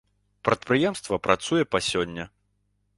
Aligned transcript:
Прадпрыемства 0.49 1.21
працуе 1.29 1.63
па 1.75 1.85
сёння. 1.93 2.23